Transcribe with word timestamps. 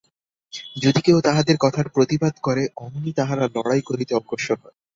যদি 0.75 0.99
কেহ 1.01 1.17
তাহাদের 1.19 1.57
কথার 1.59 1.87
প্রতিবাদ 1.89 2.33
করে, 2.41 2.63
অমনি 2.77 3.11
তাহারা 3.13 3.45
লড়াই 3.55 3.81
করিতে 3.81 4.13
অগ্রসর 4.15 4.57
হয়। 4.63 4.75